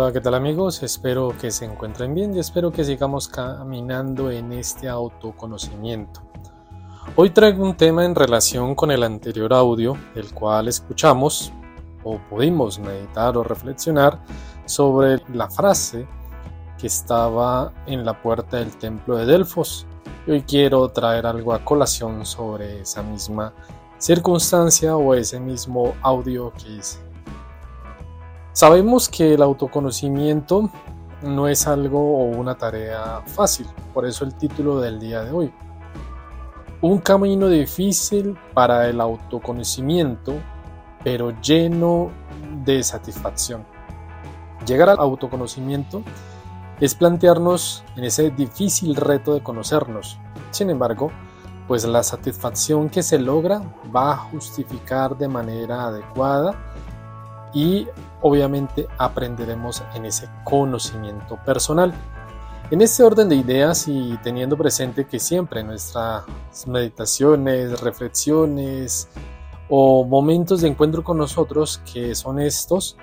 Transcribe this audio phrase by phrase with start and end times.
[0.00, 0.82] Hola, ¿qué tal amigos?
[0.82, 6.22] Espero que se encuentren bien y espero que sigamos caminando en este autoconocimiento.
[7.16, 11.52] Hoy traigo un tema en relación con el anterior audio, el cual escuchamos
[12.02, 14.18] o pudimos meditar o reflexionar
[14.64, 16.08] sobre la frase
[16.78, 19.86] que estaba en la puerta del templo de Delfos.
[20.26, 23.52] Y hoy quiero traer algo a colación sobre esa misma
[23.98, 27.09] circunstancia o ese mismo audio que hice.
[28.52, 30.70] Sabemos que el autoconocimiento
[31.22, 35.52] no es algo o una tarea fácil, por eso el título del día de hoy.
[36.80, 40.34] Un camino difícil para el autoconocimiento,
[41.04, 42.10] pero lleno
[42.64, 43.64] de satisfacción.
[44.66, 46.02] Llegar al autoconocimiento
[46.80, 50.18] es plantearnos en ese difícil reto de conocernos.
[50.50, 51.12] Sin embargo,
[51.68, 53.62] pues la satisfacción que se logra
[53.94, 56.56] va a justificar de manera adecuada
[57.52, 57.88] y
[58.22, 61.92] obviamente aprenderemos en ese conocimiento personal.
[62.70, 66.24] En este orden de ideas y teniendo presente que siempre nuestras
[66.66, 69.08] meditaciones, reflexiones
[69.68, 72.96] o momentos de encuentro con nosotros que son estos,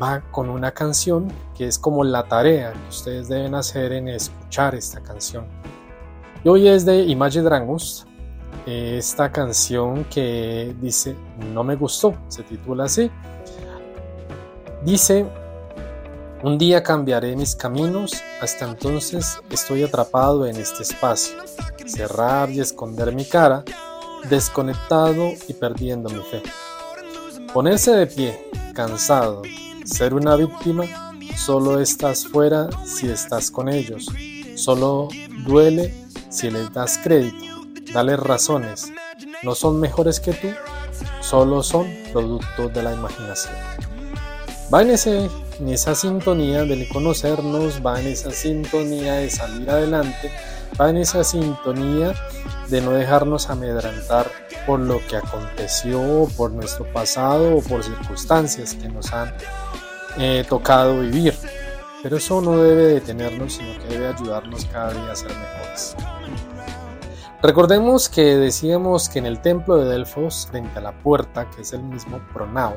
[0.00, 4.74] va con una canción que es como la tarea que ustedes deben hacer en escuchar
[4.74, 5.46] esta canción.
[6.44, 8.06] Y hoy es de Imagine Dragons,
[8.66, 11.16] esta canción que dice
[11.52, 13.10] No me gustó, se titula así.
[14.84, 15.26] Dice,
[16.44, 21.36] un día cambiaré mis caminos, hasta entonces estoy atrapado en este espacio,
[21.84, 23.64] cerrar y esconder mi cara,
[24.30, 26.42] desconectado y perdiendo mi fe.
[27.52, 29.42] Ponerse de pie, cansado,
[29.84, 30.84] ser una víctima,
[31.36, 34.06] solo estás fuera si estás con ellos,
[34.54, 35.08] solo
[35.44, 35.92] duele
[36.28, 38.92] si les das crédito, dale razones,
[39.42, 40.48] no son mejores que tú,
[41.20, 43.87] solo son producto de la imaginación
[44.72, 50.30] va en, esa sintonía de conocernos, va en esa sintonía de salir adelante,
[50.80, 52.14] va en esa sintonía
[52.68, 54.30] de no dejarnos amedrantar
[54.66, 59.32] por lo que aconteció, por nuestro pasado o por circunstancias que nos han
[60.18, 61.34] eh, tocado vivir.
[62.02, 65.96] Pero eso no debe detenernos, sino que debe ayudarnos cada día a ser mejores.
[67.42, 71.72] Recordemos que decíamos que en el templo de Delfos, frente a la puerta, que es
[71.72, 72.76] el mismo Pronao,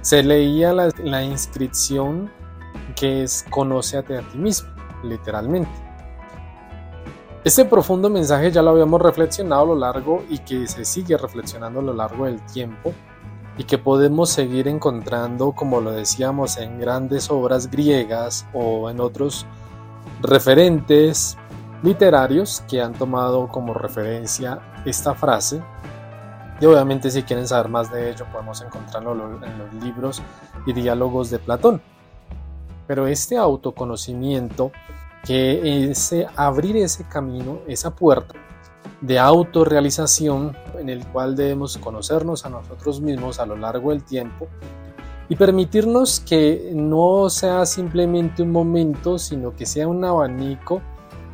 [0.00, 2.30] se leía la, inscripción
[2.96, 4.68] que es Conócete a ti mismo,
[5.04, 5.70] literalmente.
[7.44, 11.80] Este profundo mensaje ya lo habíamos reflexionado a lo largo y que se sigue reflexionando
[11.80, 12.92] a lo largo del tiempo
[13.58, 19.46] y que podemos seguir encontrando, como lo decíamos, en grandes obras griegas o en otros
[20.20, 21.36] referentes
[21.82, 25.62] literarios que han tomado como referencia esta frase
[26.62, 29.14] y obviamente si quieren saber más de ello podemos encontrarlo
[29.44, 30.22] en los libros
[30.64, 31.82] y diálogos de Platón.
[32.86, 34.70] Pero este autoconocimiento,
[35.24, 38.34] que es abrir ese camino, esa puerta
[39.00, 44.46] de autorrealización en el cual debemos conocernos a nosotros mismos a lo largo del tiempo
[45.28, 50.80] y permitirnos que no sea simplemente un momento, sino que sea un abanico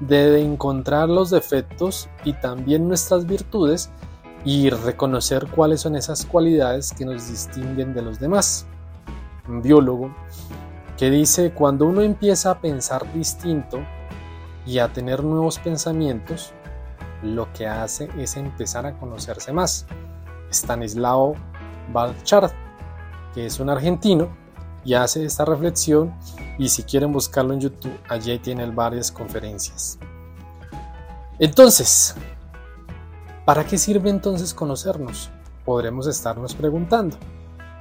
[0.00, 3.90] de encontrar los defectos y también nuestras virtudes
[4.44, 8.66] y reconocer cuáles son esas cualidades que nos distinguen de los demás.
[9.48, 10.14] Un biólogo
[10.96, 13.80] que dice, cuando uno empieza a pensar distinto
[14.66, 16.52] y a tener nuevos pensamientos,
[17.22, 19.86] lo que hace es empezar a conocerse más.
[20.50, 21.34] Stanislao
[21.92, 22.52] Balchard,
[23.34, 24.28] que es un argentino,
[24.84, 26.14] y hace esta reflexión
[26.58, 29.98] y si quieren buscarlo en YouTube, allí tiene varias conferencias.
[31.38, 32.14] Entonces,
[33.44, 35.30] ¿Para qué sirve entonces conocernos?
[35.64, 37.16] Podremos estarnos preguntando.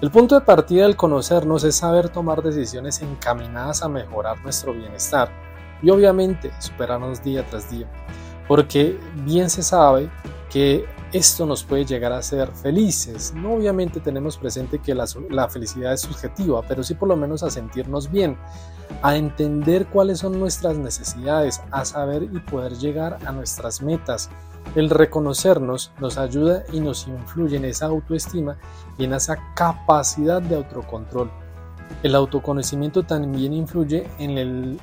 [0.02, 5.30] El punto de partida del conocernos es saber tomar decisiones encaminadas a mejorar nuestro bienestar
[5.82, 7.88] y obviamente superarnos día tras día,
[8.48, 10.10] porque bien se sabe
[10.50, 13.34] que esto nos puede llegar a hacer felices.
[13.36, 17.44] No obviamente tenemos presente que la, la, felicidad es subjetiva, pero sí por lo menos
[17.44, 18.38] a sentirnos bien,
[19.02, 24.30] a entender cuáles son nuestras necesidades, a saber y poder llegar a nuestras metas,
[24.76, 28.58] el reconocernos nos ayuda y nos influye en esa autoestima
[28.98, 31.32] y en esa capacidad de autocontrol.
[32.04, 34.80] El autoconocimiento también influye en el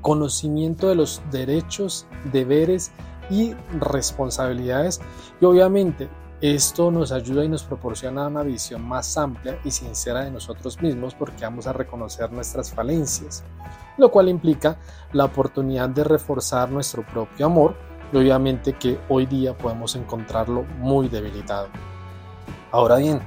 [0.00, 2.92] conocimiento de los derechos, deberes
[3.28, 5.00] y responsabilidades
[5.40, 6.08] y obviamente
[6.40, 11.14] esto nos ayuda y nos proporciona una visión más amplia y sincera de nosotros mismos
[11.14, 13.42] porque vamos a reconocer nuestras falencias,
[13.96, 14.78] lo cual implica
[15.12, 17.74] la oportunidad de reforzar nuestro propio amor
[18.12, 21.68] y obviamente que hoy día podemos encontrarlo muy debilitado.
[22.72, 23.20] Ahora bien,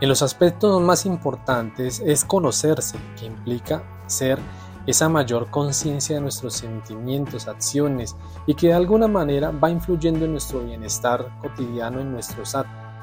[0.00, 4.38] en los aspectos más importantes es conocerse, que implica ser
[4.86, 10.32] esa mayor conciencia de nuestros sentimientos, acciones y que de alguna manera va influyendo en
[10.32, 12.56] nuestro bienestar cotidiano, en, nuestros,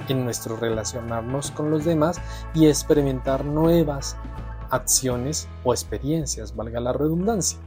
[0.08, 2.20] en nuestro relacionarnos con los demás
[2.54, 4.18] y experimentar nuevas
[4.72, 7.60] acciones o experiencias, valga la redundancia.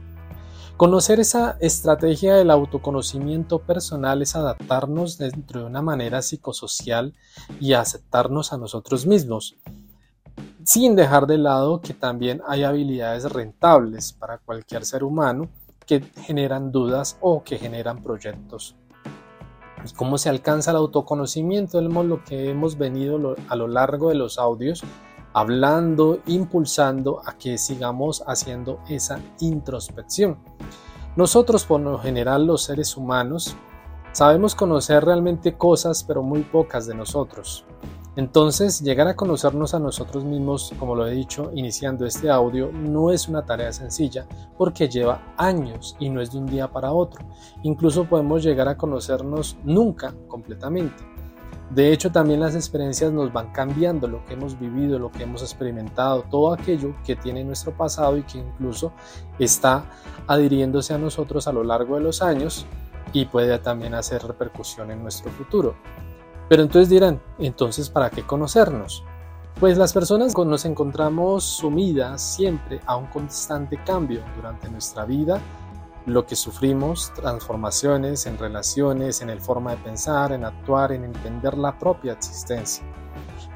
[0.77, 7.13] Conocer esa estrategia del autoconocimiento personal es adaptarnos dentro de una manera psicosocial
[7.59, 9.57] y aceptarnos a nosotros mismos,
[10.63, 15.49] sin dejar de lado que también hay habilidades rentables para cualquier ser humano
[15.85, 18.75] que generan dudas o que generan proyectos.
[19.85, 21.79] ¿Y cómo se alcanza el autoconocimiento?
[21.79, 24.83] Es lo que hemos venido a lo largo de los audios
[25.33, 30.37] hablando, impulsando a que sigamos haciendo esa introspección.
[31.15, 33.55] Nosotros, por lo general, los seres humanos,
[34.11, 37.65] sabemos conocer realmente cosas, pero muy pocas de nosotros.
[38.17, 43.09] Entonces, llegar a conocernos a nosotros mismos, como lo he dicho iniciando este audio, no
[43.09, 47.25] es una tarea sencilla porque lleva años y no es de un día para otro.
[47.63, 51.10] Incluso podemos llegar a conocernos nunca completamente.
[51.73, 55.41] De hecho, también las experiencias nos van cambiando, lo que hemos vivido, lo que hemos
[55.41, 58.91] experimentado, todo aquello que tiene nuestro pasado y que incluso
[59.39, 59.85] está
[60.27, 62.65] adhiriéndose a nosotros a lo largo de los años
[63.13, 65.75] y puede también hacer repercusión en nuestro futuro.
[66.49, 69.05] Pero entonces dirán, entonces, ¿para qué conocernos?
[69.57, 75.39] Pues las personas nos encontramos sumidas siempre a un constante cambio durante nuestra vida
[76.05, 81.57] lo que sufrimos, transformaciones en relaciones, en el forma de pensar, en actuar, en entender
[81.57, 82.83] la propia existencia.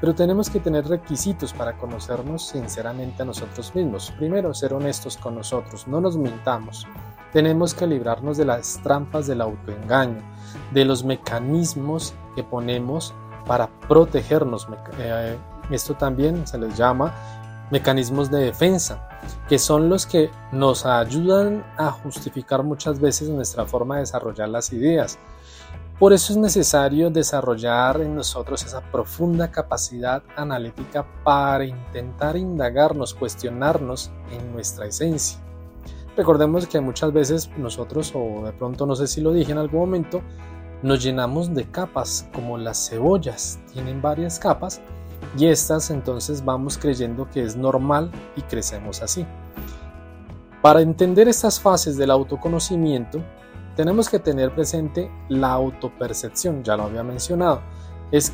[0.00, 4.12] Pero tenemos que tener requisitos para conocernos sinceramente a nosotros mismos.
[4.18, 6.86] Primero, ser honestos con nosotros, no nos mintamos.
[7.32, 10.22] Tenemos que librarnos de las trampas del autoengaño,
[10.72, 13.14] de los mecanismos que ponemos
[13.46, 14.68] para protegernos.
[14.98, 15.36] Eh,
[15.70, 17.12] esto también se les llama
[17.70, 19.08] mecanismos de defensa,
[19.48, 24.72] que son los que nos ayudan a justificar muchas veces nuestra forma de desarrollar las
[24.72, 25.18] ideas.
[25.98, 34.10] Por eso es necesario desarrollar en nosotros esa profunda capacidad analítica para intentar indagarnos, cuestionarnos
[34.30, 35.38] en nuestra esencia.
[36.14, 39.80] Recordemos que muchas veces nosotros, o de pronto no sé si lo dije en algún
[39.80, 40.22] momento,
[40.82, 44.82] nos llenamos de capas, como las cebollas, tienen varias capas,
[45.38, 49.26] y estas entonces vamos creyendo que es normal y crecemos así.
[50.62, 53.22] Para entender estas fases del autoconocimiento,
[53.76, 57.60] tenemos que tener presente la autopercepción, ya lo había mencionado.
[58.10, 58.32] Es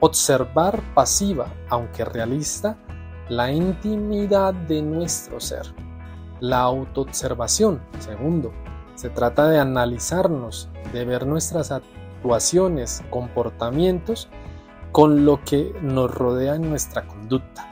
[0.00, 2.76] observar pasiva, aunque realista,
[3.28, 5.72] la intimidad de nuestro ser.
[6.40, 8.52] La autoobservación, segundo,
[8.96, 14.28] se trata de analizarnos, de ver nuestras actuaciones, comportamientos
[14.92, 17.66] con lo que nos rodea en nuestra conducta.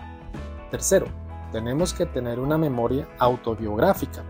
[0.70, 1.06] Tercero,
[1.52, 4.25] tenemos que tener una memoria autobiográfica.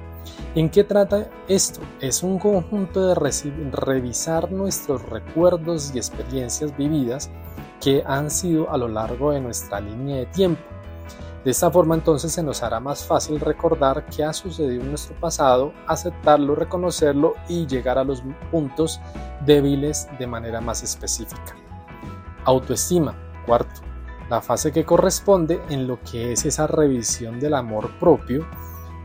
[0.54, 1.80] ¿En qué trata esto?
[2.00, 7.30] Es un conjunto de revisar nuestros recuerdos y experiencias vividas
[7.80, 10.62] que han sido a lo largo de nuestra línea de tiempo.
[11.44, 15.18] De esta forma entonces se nos hará más fácil recordar qué ha sucedido en nuestro
[15.18, 19.00] pasado, aceptarlo, reconocerlo y llegar a los puntos
[19.46, 21.59] débiles de manera más específica.
[22.44, 23.14] Autoestima.
[23.46, 23.80] Cuarto,
[24.28, 28.46] la fase que corresponde en lo que es esa revisión del amor propio,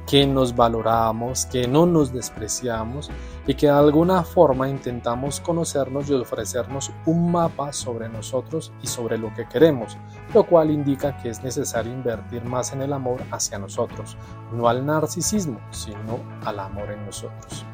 [0.06, 3.10] que nos valoramos, que no nos despreciamos
[3.48, 9.18] y que de alguna forma intentamos conocernos y ofrecernos un mapa sobre nosotros y sobre
[9.18, 9.98] lo que queremos,
[10.34, 14.18] lo cual indica que es necesario invertir más en el amor hacia nosotros,
[14.54, 17.66] no al narcisismo, sino al amor en nosotros.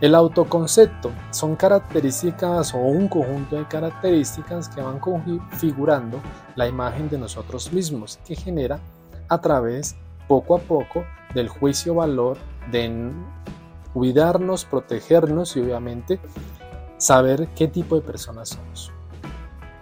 [0.00, 6.20] El autoconcepto son características o un conjunto de características que van configurando
[6.56, 8.80] la imagen de nosotros mismos que genera
[9.28, 9.96] a través
[10.26, 12.36] poco a poco del juicio valor
[12.70, 13.12] de
[13.92, 16.20] cuidarnos, protegernos y obviamente
[16.98, 18.92] saber qué tipo de personas somos.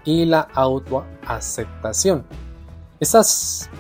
[0.05, 2.25] Y la autoaceptación.
[3.01, 3.71] Estas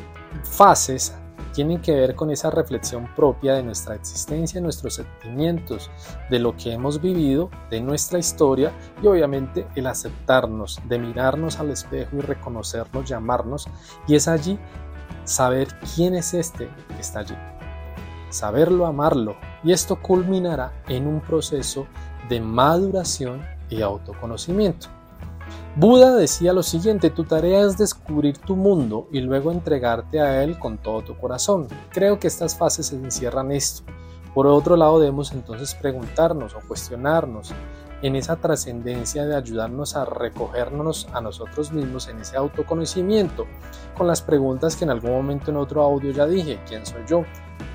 [0.45, 1.15] fases
[1.52, 5.90] tienen que ver con esa reflexión propia de nuestra existencia, nuestros sentimientos,
[6.30, 11.71] de lo que hemos vivido, de nuestra historia y obviamente el aceptarnos, de mirarnos al
[11.71, 13.66] espejo y reconocernos, llamarnos.
[14.06, 14.59] Y es allí
[15.25, 17.37] saber quién es este que está allí,
[18.30, 19.37] saberlo, amarlo.
[19.62, 21.87] Y esto culminará en un proceso
[22.28, 24.88] de maduración y autoconocimiento.
[25.75, 30.59] Buda decía lo siguiente, tu tarea es descubrir tu mundo y luego entregarte a él
[30.59, 31.67] con todo tu corazón.
[31.88, 33.83] Creo que estas fases encierran esto.
[34.35, 37.55] Por otro lado, debemos entonces preguntarnos o cuestionarnos
[38.02, 43.47] en esa trascendencia de ayudarnos a recogernos a nosotros mismos en ese autoconocimiento,
[43.97, 47.25] con las preguntas que en algún momento en otro audio ya dije, ¿quién soy yo?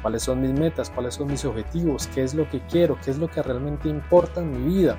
[0.04, 0.92] ¿Cuáles son mis metas?
[0.92, 2.06] ¿Cuáles son mis objetivos?
[2.13, 2.96] ¿Qué es lo que quiero?
[3.04, 4.98] ¿Qué es lo que realmente importa en mi vida?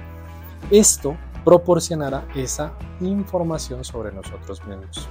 [0.70, 1.16] Esto
[1.48, 5.08] proporcionará esa información sobre nosotros mismos.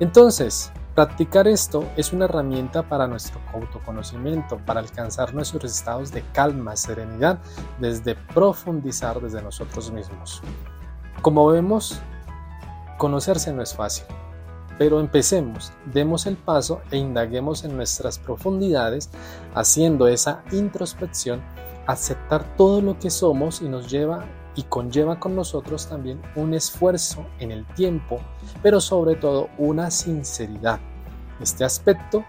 [0.00, 6.74] Entonces, practicar esto es una herramienta para nuestro autoconocimiento, para alcanzar nuestros estados de calma,
[6.74, 7.38] serenidad,
[7.78, 10.42] desde profundizar desde nosotros mismos.
[11.22, 12.00] Como vemos,
[12.98, 14.06] conocerse no es fácil,
[14.78, 19.10] pero empecemos, demos el paso e indaguemos en nuestras profundidades,
[19.54, 21.40] haciendo esa introspección,
[21.86, 24.24] aceptar todo lo que somos y nos lleva
[24.56, 28.20] y conlleva con nosotros también un esfuerzo en el tiempo,
[28.62, 30.80] pero sobre todo una sinceridad.
[31.40, 32.24] Este aspecto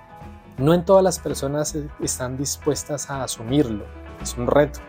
[0.58, 3.86] no en todas las personas están dispuestas a asumirlo,
[4.22, 4.80] es un reto.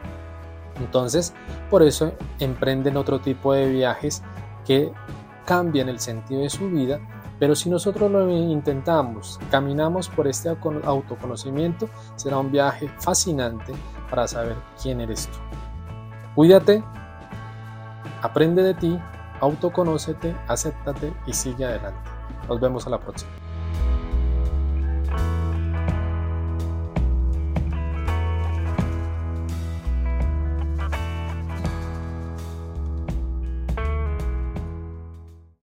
[0.80, 1.35] Entonces,
[1.71, 4.23] por eso emprenden otro tipo de viajes
[4.66, 4.92] que
[5.45, 7.00] cambian el sentido de su vida,
[7.38, 13.73] pero si nosotros lo intentamos, caminamos por este autoconocimiento, será un viaje fascinante
[14.11, 15.38] para saber quién eres tú.
[16.35, 16.83] Cuídate,
[18.22, 18.98] Aprende de ti,
[19.40, 22.10] autoconócete, acéptate y sigue adelante.
[22.48, 23.30] Nos vemos a la próxima.